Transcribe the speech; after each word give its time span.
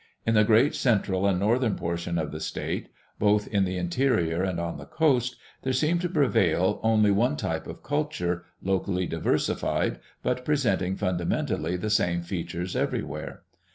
In 0.25 0.33
the 0.33 0.43
great 0.43 0.73
central 0.73 1.27
and 1.27 1.37
northern 1.39 1.75
portion 1.75 2.17
of 2.17 2.31
the 2.31 2.39
state, 2.39 2.89
both 3.19 3.45
in 3.47 3.65
the 3.65 3.77
interior 3.77 4.41
and 4.41 4.59
on 4.59 4.77
the 4.79 4.87
coast, 4.87 5.35
there 5.61 5.73
seems 5.73 6.01
to 6.01 6.09
prevail 6.09 6.79
only 6.81 7.11
one 7.11 7.37
type 7.37 7.67
of 7.67 7.83
culture, 7.83 8.43
locally 8.63 9.05
diversified 9.05 9.99
but 10.23 10.43
presenting 10.43 10.95
fundamentally 10.95 11.77
the 11.77 11.91
same 11.91 12.23
features 12.23 12.75
everywhere. 12.75 13.43